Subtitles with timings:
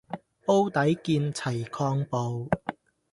[0.47, 2.47] 煲底見齊抗暴